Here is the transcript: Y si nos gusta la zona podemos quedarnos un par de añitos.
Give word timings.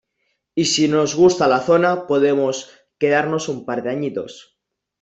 Y 0.55 0.65
si 0.69 0.87
nos 0.87 1.13
gusta 1.13 1.47
la 1.47 1.59
zona 1.61 2.07
podemos 2.07 2.71
quedarnos 2.97 3.47
un 3.49 3.65
par 3.67 3.83
de 3.83 3.91
añitos. 3.91 4.57